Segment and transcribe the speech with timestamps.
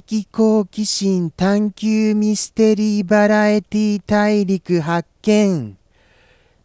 [0.00, 5.76] 好奇心探求ミステリーバラエティ大陸発見。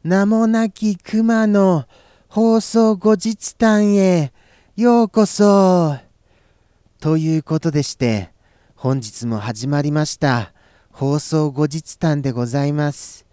[0.03, 1.85] 名もなき熊の
[2.27, 4.31] 放送後日談へ
[4.75, 5.97] ようこそ。
[6.99, 8.29] ということでして
[8.75, 10.53] 本日も始まりました。
[10.91, 13.25] 放送後日談でございます。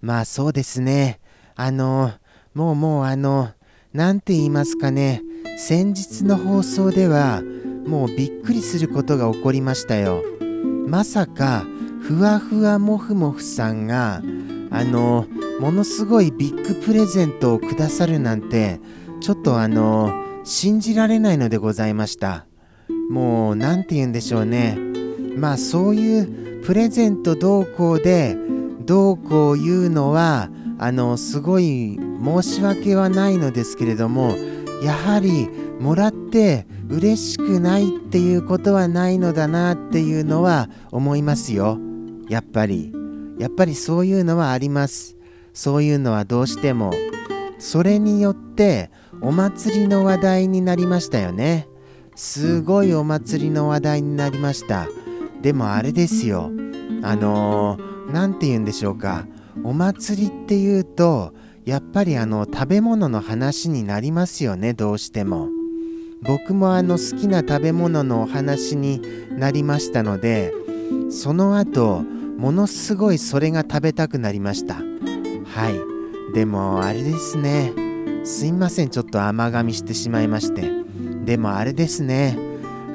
[0.00, 1.20] まあそうですね。
[1.54, 2.12] あの
[2.54, 3.50] もうもうあの
[3.92, 5.22] 何て言いますかね。
[5.56, 7.42] 先日の放送では
[7.86, 10.22] もうびっくりすることが起こりましたよ。
[10.86, 11.64] まさか
[12.00, 14.22] ふわふわもふもふさんが
[14.70, 15.26] あの
[15.60, 18.80] ものすごいビッグプレゼントをくださるなんて
[19.20, 20.12] ちょっとあの
[20.44, 22.46] 信じられないのでございました。
[23.10, 24.78] もう何て言うんでしょうね。
[25.36, 28.36] まあそういうプレゼント同行で
[28.84, 34.36] どうこう言うのはあのすごい申し訳はないのですけれども
[34.82, 35.48] やはり
[35.80, 41.78] もらって嬉しくないっていうことはないのだなっていうのは思いますよ。
[42.28, 42.92] やっぱり。
[43.38, 45.16] やっぱりそういうのはあります。
[45.52, 46.92] そういうのはどうしても。
[47.58, 48.90] それによって
[49.20, 51.68] お祭りの話題になりましたよね。
[52.14, 54.86] すごいお祭りの話題になりました。
[55.42, 56.50] でもあれですよ。
[57.02, 57.78] あの
[58.12, 59.26] 何、ー、て言うんでしょうか。
[59.62, 61.32] お祭りっていうと
[61.64, 65.48] やっぱりあの食べ物の話になりますよねどうしても。
[66.22, 69.02] 僕もあの好きな食べ物のお話に
[69.38, 70.52] なりましたので
[71.10, 72.02] その後
[72.38, 74.74] ものすごいそれが食べたくなりました。
[74.74, 76.34] はい。
[76.34, 77.72] でもあれですね。
[78.24, 78.90] すいません。
[78.90, 80.70] ちょっと甘噛みしてしまいまして。
[81.24, 82.36] でもあれですね。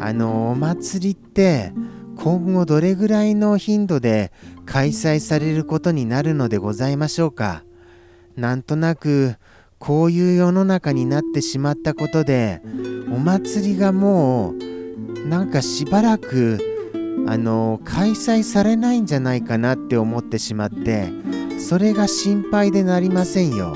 [0.02, 1.72] あのお祭りって
[2.18, 4.32] 今後どれぐらいの頻度で
[4.66, 7.64] 開催されることになるのでございましょうか。
[8.36, 9.36] なんとなく
[9.80, 12.62] こういう世の中になってしまったことで
[13.12, 16.60] お祭りがもうなんかしばらく
[17.28, 21.12] あの開催されないんじゃないかなって思ってしまって
[21.60, 23.76] それが心配でなりませんよ。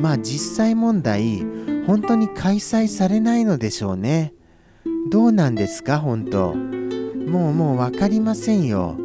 [0.00, 1.44] まあ実際問題
[1.86, 4.34] 本当に開催されないのでしょうね。
[5.10, 6.54] どうなんですか本当？
[6.54, 8.96] もうもう分かりませんよ。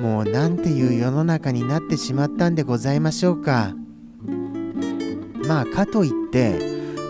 [0.00, 3.74] もうなんていう世の中になってしまったんでございましょうか。
[5.46, 6.58] まあかといって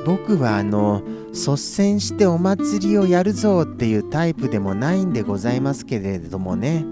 [0.05, 1.03] 僕はあの
[1.33, 6.85] 率先してお祭りをやるぞっていうタイプでもないんでございますけれどもね。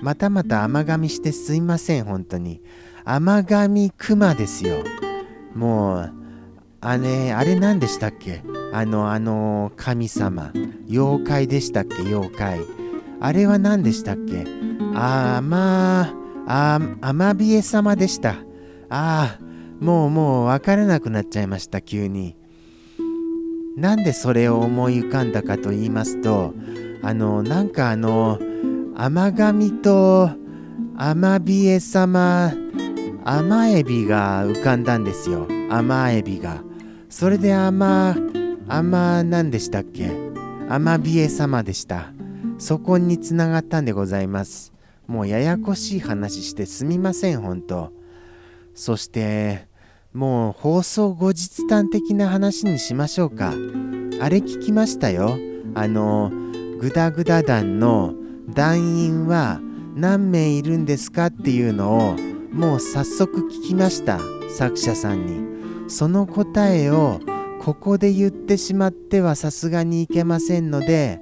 [0.00, 2.62] またまた甘噛みしてすいません本当に。
[3.04, 4.76] 甘噛み熊ですよ。
[5.54, 6.12] もう
[6.80, 8.42] あれあれ何でしたっけ？
[8.72, 10.52] あのあの神様。
[10.88, 12.02] 妖怪でしたっけ？
[12.02, 12.60] 妖怪。
[13.20, 14.44] あれは何でしたっけ？
[14.94, 16.12] あま
[16.46, 18.36] あアマビエ様でした。
[18.90, 19.47] ああ
[19.80, 22.36] もうもう分からなくなっちゃいました急に。
[23.76, 26.52] なんでそれを思い浮かんだかと言いますと
[27.00, 28.40] あのなんかあの
[28.96, 30.30] 甘神と
[30.96, 32.52] アマビエ様
[33.24, 35.46] 甘エビが浮かんだんですよ。
[35.70, 36.62] 甘エビが。
[37.08, 38.16] それで甘
[38.66, 40.10] 甘何でしたっけ？
[40.68, 42.12] アマビエ様でした。
[42.58, 44.72] そこにつながったんでございます。
[45.06, 47.92] もうややこしい話してすみません本当
[48.74, 49.67] そして
[50.18, 53.50] もう放送後日談的な話にしましょうか。
[53.50, 55.38] あれ聞きましたよ。
[55.76, 56.32] あの
[56.80, 58.14] グダグダ団の
[58.48, 59.60] 団員は
[59.94, 62.16] 何名いるんですかっていうのを
[62.50, 64.18] もう早速聞きました。
[64.56, 65.88] 作者さんに。
[65.88, 67.20] その答えを
[67.62, 71.20] ここで言ってしまってはさすがにいけませんので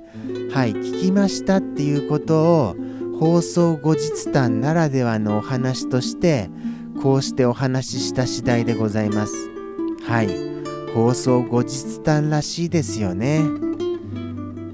[0.53, 2.77] はい聞きましたっていうことを
[3.21, 6.51] 放送後日談ならではのお話として
[7.07, 9.49] こうしてお話しした次第でございます。
[10.09, 10.29] はい、
[10.93, 13.43] 放送後日談らしいですよね。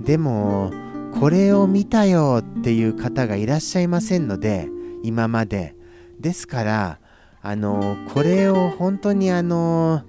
[0.00, 0.72] でも、
[1.20, 4.70] これを見たよっていう方がいらっしゃいませんので、
[5.02, 5.76] 今まで。
[6.20, 6.98] ですから、
[7.42, 10.00] あの、これを本当にあの、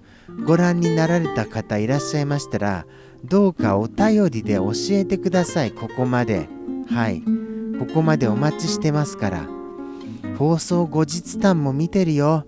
[0.46, 2.86] ご覧になられた方いらっしゃいましたら、
[3.26, 6.48] どうかお便りで教えてください、ここまで。
[6.90, 7.22] はい。
[7.80, 9.63] ここまでお待ちしてますから。
[10.38, 12.46] 放送後日談も見てるよ。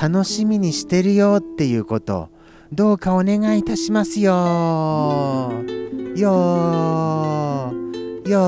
[0.00, 2.30] 楽しみにしてるよっていうこと。
[2.72, 5.52] どうかお願いいたしますよ。
[6.14, 7.72] よ
[8.26, 8.38] よ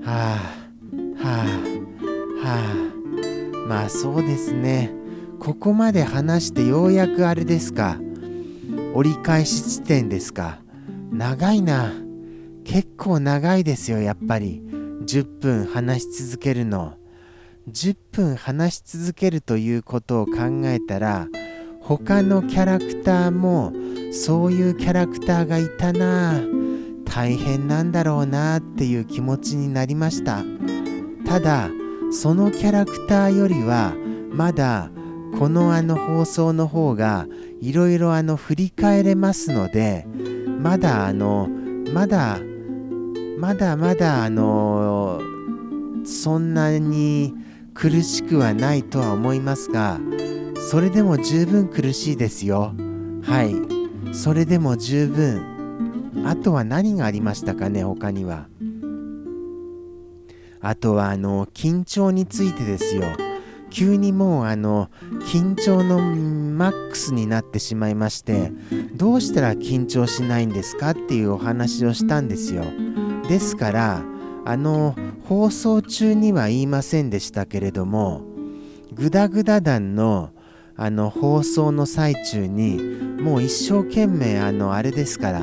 [0.00, 0.38] はあ。
[1.16, 1.46] はあ。
[2.42, 2.54] は
[3.64, 3.68] あ。
[3.68, 4.92] まあそうですね。
[5.38, 7.98] ここまで話してようやくあれですか。
[8.94, 10.60] 折り返し地点ですか。
[11.10, 11.92] 長いな。
[12.64, 14.67] 結構長いですよやっぱり。
[15.08, 16.92] 10分話し続けるの。
[17.72, 21.28] 10分話し続けるということを考えたら
[21.80, 23.72] 他のキャラクターも
[24.12, 26.42] そういうキャラクターがいたな。
[27.06, 30.44] 大変なんだろうなっていう気持ちになりました。
[31.24, 31.70] ただ
[32.12, 33.94] そのキャラクターよりは
[34.30, 34.90] まだ
[35.38, 37.26] このあの放送の方が
[37.62, 40.06] いろいろあの振り返れますので
[40.60, 41.48] まだあの
[41.94, 42.40] まだ
[43.38, 45.20] まだまだあの
[46.04, 47.34] そんなに
[47.72, 50.00] 苦しくはないとは思いますが
[50.70, 52.74] それでも十分苦しいですよ。
[53.22, 54.14] はい。
[54.14, 55.56] それでも十分。
[56.26, 58.48] あとは何がありましたかね他には。
[60.60, 63.04] あとはあの緊張についてですよ。
[63.70, 64.90] 急にもうあの
[65.32, 68.50] 緊張のマックスになってしまいまして
[68.94, 72.64] どうしたら緊張しないんですかっていうお話をしたんですよ。
[73.28, 74.02] ですから
[74.44, 74.96] あの
[75.28, 78.22] 放送中には言いませんでしたけれども
[78.94, 80.30] グダグダ団の
[80.80, 82.80] あの放送の最中に
[83.20, 85.42] もう一生懸命あのあれですから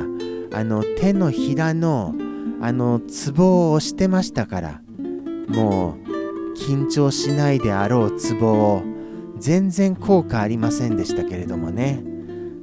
[0.52, 2.14] あの手のひらの
[2.60, 4.80] あのツボを押してましたから
[5.48, 8.82] もう緊張しないであろうツボを
[9.38, 12.02] 全然効果ありませんでしたけれどもね。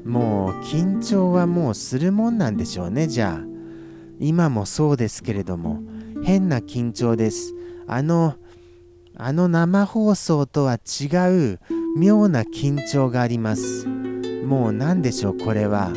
[0.04, 3.53] もう緊張はもうするもんなんでしょうねじゃあ。
[4.24, 5.82] 今もそうですけれども
[6.24, 7.54] 変な緊張です。
[7.88, 8.36] あの
[9.16, 11.08] あの生放送とは違
[11.54, 11.60] う
[11.98, 13.86] 妙な緊張があります。
[13.86, 15.92] もう何でしょうこれは。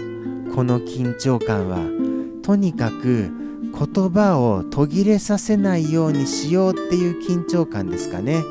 [0.54, 1.78] この緊張感は。
[2.42, 3.30] とにかく
[3.72, 8.42] 言葉を途切れさせないようにしようっていう緊張感ですかね。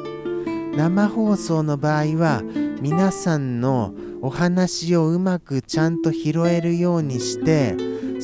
[0.77, 2.42] 生放送の場合は
[2.81, 7.75] 皆さんのお話をうまくちゃんと拾えるようにして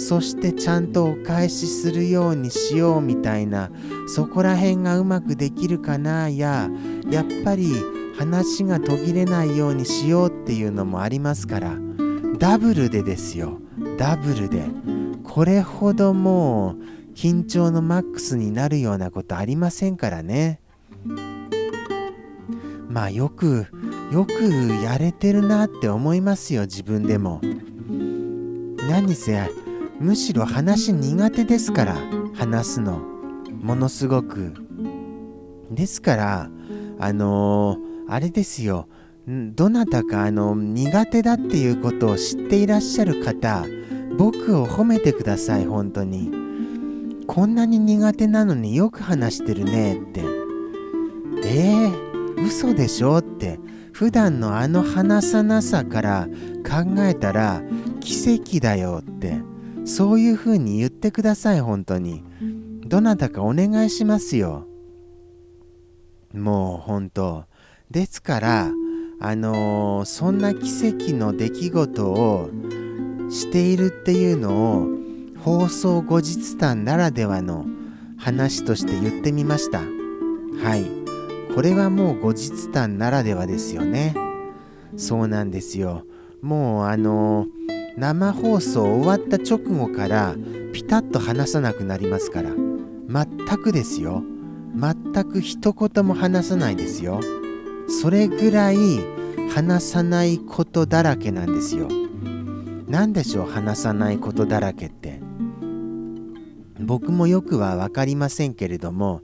[0.07, 3.69] そしてちゃんとお返しするようにしようみたいな
[4.07, 6.69] そこら辺がうまくできるかなや
[7.09, 7.71] やっぱり
[8.17, 11.77] 話が途切れないようにしようっていうのもありますから
[12.41, 13.59] ダブルでですよ。
[13.99, 14.63] ダブルで。
[15.23, 20.59] これほどもう緊張のマックスになるようなことありませんからね。
[22.89, 23.67] まあよく
[24.11, 24.31] よく
[24.83, 27.41] やれてるなって思いますよ自分でも。
[28.89, 29.39] 何せ
[30.01, 31.95] むしろ話苦手ですから
[32.33, 32.99] 話すの。
[33.61, 34.55] ものすごく。
[35.69, 36.49] ですから
[36.99, 38.87] あのー、あれですよ。
[39.27, 43.63] どなたかあの苦手だっていうことを知っていらっしゃる方
[44.17, 46.31] 僕を褒めてください本当に。
[47.27, 50.23] こんなに苦手なのによく話してるねって。
[51.43, 53.59] えー、嘘でしょって。
[53.93, 56.27] 普段のあの話さなさから
[56.67, 57.61] 考えたら
[57.99, 59.50] 奇跡だよって。
[59.85, 62.23] そういう風に言ってください本当に。
[62.85, 64.67] どなたかお願いしますよ。
[66.33, 67.45] もう本当。
[67.89, 68.71] ですから
[69.19, 72.49] あのー、そんな奇跡の出来事を
[73.29, 74.87] しているっていうのを
[75.43, 77.65] 放送後日談ならではの
[78.17, 79.79] 話として言ってみました。
[79.79, 80.85] はい。
[81.53, 84.15] これはもう後日談ならではですよね。
[84.97, 86.03] そうなんですよ。
[86.41, 87.47] もうあのー、
[87.97, 90.35] 生放送終わった直後から
[90.73, 92.51] ピタッと話さなくなりますから。
[93.09, 93.27] 全
[93.61, 94.23] くですよ。
[94.75, 97.19] 全く一言も話さないですよ。
[97.87, 98.77] それぐらい
[99.53, 101.89] 話さないことだらけなんですよ。
[102.87, 105.21] 何でしょう話さないことだらけって。
[106.79, 109.21] 僕もよくは分かりませんけれども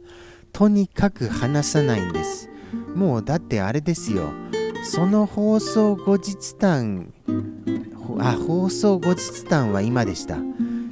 [0.53, 2.49] とにかく話さないんです。
[2.93, 4.31] もうだってあれですよ。
[4.83, 7.13] その放送後日談
[8.19, 10.37] あ放送後日談は今でした。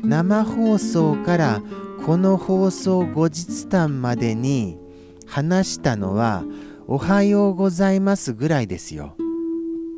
[0.04, 1.62] 生放送から
[2.06, 4.78] この放送後日談までに
[5.26, 6.44] 話したのは
[6.88, 9.16] おはようございますぐらいですよ。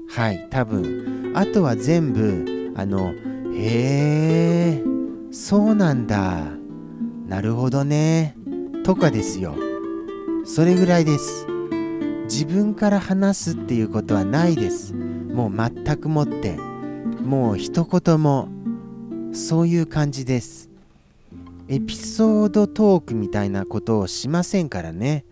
[0.09, 1.33] はい多分。
[1.35, 3.13] あとは全部あの
[3.53, 4.83] へえ
[5.31, 6.45] そうなんだ。
[7.27, 8.37] なるほどね。
[8.85, 9.55] とかですよ。
[10.45, 11.45] それぐらいです。
[12.23, 14.93] 自分から話すっていうことはないです。
[14.93, 16.57] もう全くもって。
[17.27, 18.47] もう一言も
[19.33, 20.69] そういう感じです。
[21.67, 25.25] エピソードトークみたいなことをしませんからね。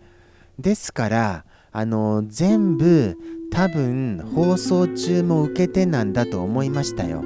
[0.58, 3.16] ですからあの全部
[3.50, 7.22] 多分放送中も受けてなんだと思いましたよ。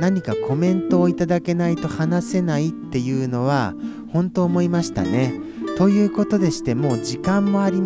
[0.00, 3.74] 何かコメントをいただけないと話せないっていうのは
[4.12, 5.34] 本当思いましたね。
[5.78, 7.80] ということでしてもう時間もあり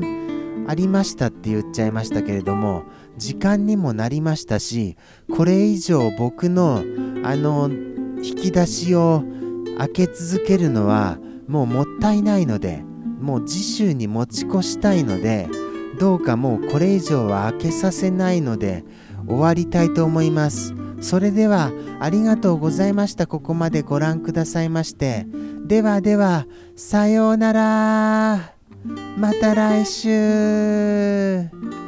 [0.66, 2.84] ありましたって言っちゃいましたけれども
[3.16, 4.96] 時間にもなりましたし
[5.36, 6.82] これ以上僕の
[7.24, 7.70] あの
[8.22, 9.24] 引き出しを
[9.78, 12.82] 開け続けるのはもうもったいないので
[13.20, 15.48] もう次週に持ち越したいので
[15.98, 18.84] どうかもうこれ以上は開けさせないので
[19.26, 20.74] 終わりたいと思います。
[21.00, 23.26] それではありがとうございました。
[23.26, 25.26] ここまでご覧くださいまして。
[25.66, 28.54] ではではさようなら。
[29.16, 31.83] また来週。